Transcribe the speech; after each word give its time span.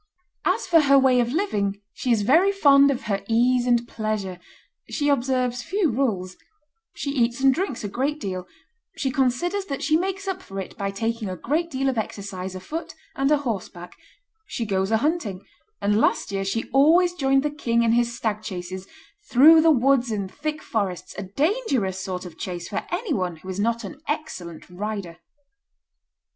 As 0.45 0.65
for 0.65 0.79
her 0.79 0.97
way 0.97 1.19
of 1.19 1.31
living, 1.31 1.79
she 1.93 2.11
is 2.11 2.23
very 2.23 2.51
fond 2.51 2.89
of 2.89 3.03
her 3.03 3.23
ease 3.29 3.67
and 3.67 3.87
pleasure; 3.87 4.39
she 4.89 5.09
observes 5.09 5.61
few 5.61 5.91
rules; 5.91 6.35
she 6.95 7.11
eats 7.11 7.39
and 7.41 7.53
drinks 7.53 7.83
a 7.83 7.87
great 7.87 8.19
deal; 8.19 8.47
she 8.97 9.11
considers 9.11 9.65
that 9.65 9.83
she 9.83 9.95
makes 9.95 10.27
up 10.27 10.41
for 10.41 10.59
it 10.59 10.75
by 10.75 10.89
taking 10.89 11.29
a 11.29 11.37
great 11.37 11.69
deal 11.69 11.87
of 11.87 11.99
exercise 11.99 12.55
a 12.55 12.59
foot 12.59 12.95
and 13.15 13.29
a 13.29 13.37
horseback; 13.45 13.93
she 14.47 14.65
goes 14.65 14.89
a 14.89 14.97
hunting; 14.97 15.45
and 15.81 16.01
last 16.01 16.31
year 16.31 16.43
she 16.43 16.67
always 16.71 17.13
joined 17.13 17.43
the 17.43 17.51
king 17.51 17.83
in 17.83 17.91
his 17.91 18.11
stag 18.17 18.41
chases, 18.41 18.87
through 19.29 19.61
the 19.61 19.69
woods 19.69 20.09
and 20.09 20.33
thick 20.33 20.63
forests, 20.63 21.13
a 21.19 21.21
dangerous 21.21 21.99
sort 21.99 22.25
of 22.25 22.39
chase 22.39 22.67
for 22.67 22.87
anyone 22.91 23.35
who 23.35 23.49
is 23.49 23.59
not 23.59 23.83
an 23.83 24.01
excellent 24.07 24.67
rider. 24.67 25.17